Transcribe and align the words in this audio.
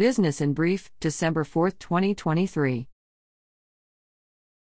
Business 0.00 0.40
in 0.40 0.54
Brief, 0.54 0.90
December 0.98 1.44
4, 1.44 1.72
2023. 1.72 2.88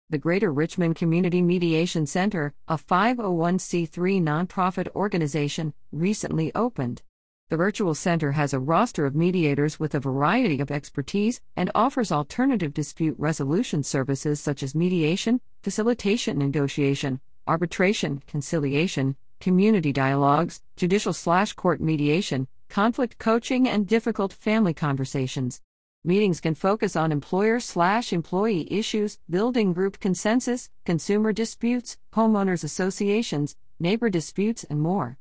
The 0.09 0.17
Greater 0.17 0.51
Richmond 0.51 0.97
Community 0.97 1.41
Mediation 1.41 2.05
Center, 2.05 2.53
a 2.67 2.75
501c3 2.75 4.21
nonprofit 4.21 4.89
organization, 4.93 5.73
recently 5.93 6.53
opened. 6.55 7.03
The 7.47 7.55
virtual 7.55 7.95
center 7.95 8.33
has 8.33 8.53
a 8.53 8.59
roster 8.59 9.05
of 9.05 9.15
mediators 9.15 9.79
with 9.79 9.95
a 9.95 10.01
variety 10.01 10.59
of 10.59 10.71
expertise 10.71 11.39
and 11.55 11.71
offers 11.73 12.11
alternative 12.11 12.73
dispute 12.73 13.15
resolution 13.17 13.81
services 13.81 14.41
such 14.41 14.61
as 14.61 14.75
mediation, 14.75 15.39
facilitation 15.63 16.37
negotiation, 16.37 17.21
arbitration, 17.47 18.21
conciliation, 18.27 19.15
community 19.39 19.93
dialogues, 19.93 20.61
judicial 20.75 21.13
slash 21.13 21.53
court 21.53 21.79
mediation, 21.79 22.49
conflict 22.69 23.17
coaching, 23.17 23.67
and 23.67 23.87
difficult 23.87 24.31
family 24.31 24.73
conversations. 24.73 25.61
Meetings 26.05 26.39
can 26.39 26.55
focus 26.55 26.95
on 26.95 27.11
employer 27.11 27.59
slash 27.59 28.13
employee 28.13 28.71
issues, 28.71 29.19
building 29.29 29.73
group 29.73 29.99
consensus, 29.99 30.69
consumer 30.85 31.33
disputes, 31.33 31.97
homeowners 32.13 32.63
associations, 32.63 33.57
neighbor 33.79 34.09
disputes, 34.09 34.63
and 34.69 34.79
more. 34.79 35.17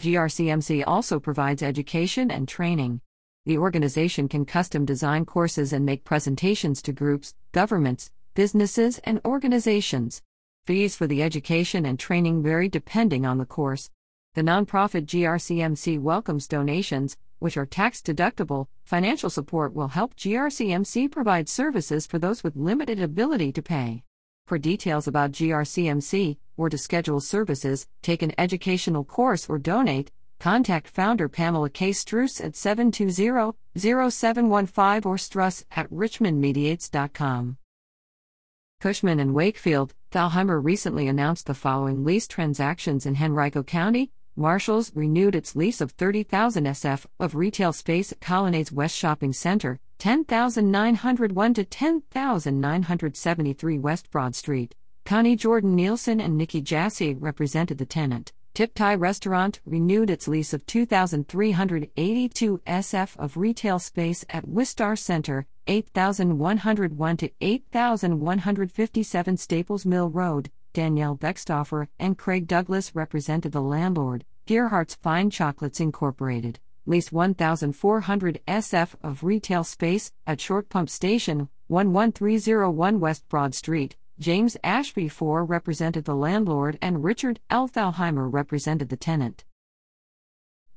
GRCMC 0.00 0.84
also 0.86 1.20
provides 1.20 1.62
education 1.62 2.30
and 2.30 2.48
training. 2.48 3.02
The 3.44 3.58
organization 3.58 4.28
can 4.28 4.46
custom 4.46 4.84
design 4.84 5.26
courses 5.26 5.72
and 5.72 5.84
make 5.84 6.04
presentations 6.04 6.80
to 6.82 6.92
groups, 6.92 7.34
governments, 7.52 8.10
businesses, 8.34 9.00
and 9.04 9.20
organizations. 9.24 10.22
Fees 10.64 10.96
for 10.96 11.06
the 11.06 11.22
education 11.22 11.84
and 11.84 11.98
training 11.98 12.42
vary 12.42 12.68
depending 12.68 13.26
on 13.26 13.38
the 13.38 13.44
course. 13.44 13.90
The 14.34 14.40
nonprofit 14.40 15.04
GRCMC 15.04 16.00
welcomes 16.00 16.48
donations, 16.48 17.18
which 17.38 17.58
are 17.58 17.66
tax 17.66 18.00
deductible. 18.00 18.68
Financial 18.82 19.28
support 19.28 19.74
will 19.74 19.88
help 19.88 20.16
GRCMC 20.16 21.10
provide 21.12 21.50
services 21.50 22.06
for 22.06 22.18
those 22.18 22.42
with 22.42 22.56
limited 22.56 22.98
ability 22.98 23.52
to 23.52 23.60
pay. 23.60 24.04
For 24.46 24.56
details 24.56 25.06
about 25.06 25.32
GRCMC, 25.32 26.38
or 26.56 26.70
to 26.70 26.78
schedule 26.78 27.20
services, 27.20 27.86
take 28.00 28.22
an 28.22 28.32
educational 28.38 29.04
course, 29.04 29.50
or 29.50 29.58
donate, 29.58 30.10
contact 30.40 30.88
founder 30.88 31.28
Pamela 31.28 31.68
K. 31.68 31.90
Struss 31.90 32.42
at 32.42 32.56
720 32.56 33.52
0715 33.76 35.10
or 35.10 35.16
struss 35.16 35.64
at 35.72 35.90
richmondmediates.com. 35.90 37.58
Cushman 38.80 39.20
and 39.20 39.34
Wakefield, 39.34 39.92
Thalhimer 40.10 40.64
recently 40.64 41.06
announced 41.06 41.46
the 41.46 41.54
following 41.54 42.02
lease 42.02 42.26
transactions 42.26 43.04
in 43.04 43.16
Henrico 43.22 43.62
County. 43.62 44.10
Marshalls 44.34 44.90
renewed 44.94 45.34
its 45.34 45.54
lease 45.54 45.82
of 45.82 45.90
30,000 45.90 46.64
SF 46.64 47.04
of 47.20 47.34
retail 47.34 47.70
space 47.72 48.12
at 48.12 48.20
Colonnades 48.20 48.72
West 48.72 48.96
Shopping 48.96 49.34
Center, 49.34 49.78
10,901 49.98 51.54
to 51.54 51.64
10,973 51.64 53.78
West 53.78 54.10
Broad 54.10 54.34
Street. 54.34 54.74
Connie 55.04 55.36
Jordan 55.36 55.76
Nielsen 55.76 56.18
and 56.18 56.38
Nikki 56.38 56.62
Jassy 56.62 57.12
represented 57.12 57.76
the 57.76 57.84
tenant. 57.84 58.32
Tip 58.54 58.72
Thai 58.74 58.94
Restaurant 58.94 59.60
renewed 59.66 60.08
its 60.08 60.28
lease 60.28 60.54
of 60.54 60.64
2,382 60.66 62.60
SF 62.66 63.16
of 63.18 63.36
retail 63.36 63.78
space 63.78 64.24
at 64.30 64.48
Wistar 64.48 64.98
Center, 64.98 65.44
8,101 65.66 67.16
to 67.18 67.30
8,157 67.40 69.36
Staples 69.36 69.84
Mill 69.84 70.08
Road. 70.08 70.50
Danielle 70.72 71.16
Beckstoffer 71.16 71.88
and 71.98 72.18
Craig 72.18 72.46
Douglas 72.46 72.94
represented 72.94 73.52
the 73.52 73.60
landlord, 73.60 74.24
Gearhart's 74.46 74.94
Fine 74.94 75.30
Chocolates 75.30 75.80
Incorporated 75.80 76.60
lease 76.86 77.12
1,400 77.12 78.40
SF 78.46 78.94
of 79.02 79.22
retail 79.22 79.64
space 79.64 80.12
at 80.26 80.40
Short 80.40 80.68
Pump 80.68 80.90
Station, 80.90 81.48
11301 81.68 83.00
West 83.00 83.28
Broad 83.28 83.54
Street. 83.54 83.96
James 84.18 84.56
Ashby 84.62 85.06
IV 85.06 85.20
represented 85.22 86.04
the 86.04 86.14
landlord 86.14 86.78
and 86.82 87.02
Richard 87.02 87.40
L. 87.50 87.68
Thalhimer 87.68 88.28
represented 88.32 88.88
the 88.88 88.96
tenant. 88.96 89.44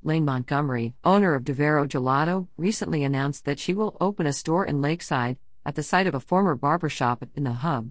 Lane 0.03 0.25
Montgomery, 0.25 0.93
owner 1.03 1.33
of 1.33 1.43
Devero 1.43 1.87
Gelato, 1.87 2.47
recently 2.57 3.03
announced 3.03 3.45
that 3.45 3.59
she 3.59 3.73
will 3.73 3.97
open 3.99 4.25
a 4.25 4.33
store 4.33 4.65
in 4.65 4.81
Lakeside, 4.81 5.37
at 5.65 5.75
the 5.75 5.83
site 5.83 6.07
of 6.07 6.13
a 6.13 6.19
former 6.19 6.55
barbershop 6.55 7.25
in 7.35 7.43
the 7.43 7.53
hub. 7.53 7.89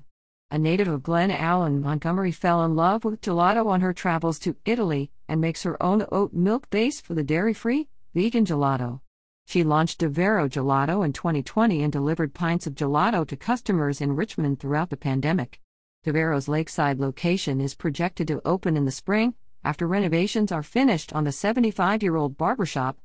A 0.54 0.58
native 0.58 0.86
of 0.86 1.02
Glen 1.02 1.32
Allen, 1.32 1.80
Montgomery 1.80 2.30
fell 2.30 2.64
in 2.64 2.76
love 2.76 3.04
with 3.04 3.20
gelato 3.20 3.66
on 3.66 3.80
her 3.80 3.92
travels 3.92 4.38
to 4.38 4.54
Italy 4.64 5.10
and 5.28 5.40
makes 5.40 5.64
her 5.64 5.82
own 5.82 6.06
oat 6.12 6.32
milk 6.32 6.70
base 6.70 7.00
for 7.00 7.12
the 7.12 7.24
dairy 7.24 7.52
free, 7.52 7.88
vegan 8.14 8.44
gelato. 8.44 9.00
She 9.46 9.64
launched 9.64 9.98
Devero 9.98 10.48
Gelato 10.48 11.04
in 11.04 11.12
2020 11.12 11.82
and 11.82 11.92
delivered 11.92 12.34
pints 12.34 12.68
of 12.68 12.76
gelato 12.76 13.26
to 13.26 13.36
customers 13.36 14.00
in 14.00 14.14
Richmond 14.14 14.60
throughout 14.60 14.90
the 14.90 14.96
pandemic. 14.96 15.60
Devero's 16.06 16.46
lakeside 16.46 17.00
location 17.00 17.60
is 17.60 17.74
projected 17.74 18.28
to 18.28 18.40
open 18.44 18.76
in 18.76 18.84
the 18.84 18.92
spring 18.92 19.34
after 19.64 19.88
renovations 19.88 20.52
are 20.52 20.62
finished 20.62 21.12
on 21.12 21.24
the 21.24 21.32
75 21.32 22.00
year 22.00 22.14
old 22.14 22.38
barbershop. 22.38 22.96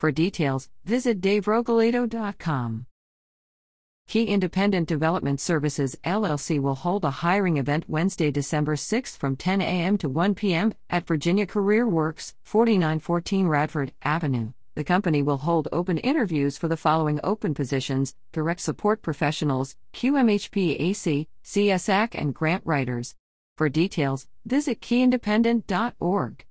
For 0.00 0.10
details, 0.10 0.70
visit 0.84 1.20
deverogelato.com. 1.20 2.86
Key 4.08 4.26
Independent 4.26 4.86
Development 4.86 5.40
Services 5.40 5.96
LLC 6.04 6.60
will 6.60 6.76
hold 6.76 7.04
a 7.04 7.10
hiring 7.10 7.56
event 7.56 7.88
Wednesday, 7.88 8.30
December 8.30 8.76
6 8.76 9.16
from 9.16 9.34
10 9.34 9.60
a.m. 9.60 9.98
to 9.98 10.08
1 10.08 10.36
p.m. 10.36 10.74
at 10.88 11.08
Virginia 11.08 11.44
Career 11.44 11.88
Works, 11.88 12.36
4914 12.44 13.48
Radford 13.48 13.92
Avenue. 14.02 14.52
The 14.76 14.84
company 14.84 15.22
will 15.24 15.38
hold 15.38 15.66
open 15.72 15.98
interviews 15.98 16.56
for 16.56 16.68
the 16.68 16.76
following 16.76 17.18
open 17.24 17.52
positions 17.52 18.14
direct 18.30 18.60
support 18.60 19.02
professionals, 19.02 19.74
QMHPAC, 19.92 21.26
CSAC, 21.44 22.14
and 22.14 22.32
grant 22.32 22.62
writers. 22.64 23.16
For 23.56 23.68
details, 23.68 24.28
visit 24.44 24.80
keyindependent.org. 24.80 26.44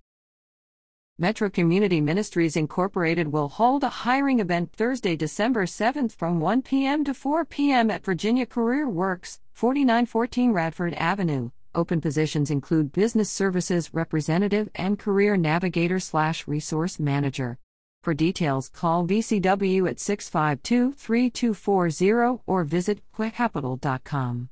Metro 1.17 1.49
Community 1.49 2.01
Ministries 2.01 2.57
Incorporated 2.57 3.31
will 3.31 3.47
hold 3.47 3.85
a 3.85 4.03
hiring 4.03 4.41
event 4.41 4.73
Thursday, 4.73 5.15
December 5.15 5.65
7th 5.65 6.11
from 6.11 6.41
1 6.41 6.61
p.m. 6.61 7.05
to 7.05 7.13
4 7.13 7.45
p.m. 7.45 7.89
at 7.89 8.03
Virginia 8.03 8.45
Career 8.45 8.89
Works, 8.89 9.39
4914 9.53 10.51
Radford 10.51 10.93
Avenue. 10.95 11.51
Open 11.73 12.01
positions 12.01 12.51
include 12.51 12.91
business 12.91 13.29
services 13.29 13.93
representative 13.93 14.67
and 14.75 14.99
career 14.99 15.37
navigator 15.37 16.01
slash 16.01 16.49
resource 16.49 16.99
manager. 16.99 17.59
For 18.03 18.13
details, 18.13 18.67
call 18.67 19.07
VCW 19.07 19.89
at 19.89 20.01
652 20.01 20.91
3240 20.91 22.43
or 22.45 22.65
visit 22.65 22.99
quickcapital.com. 23.17 24.49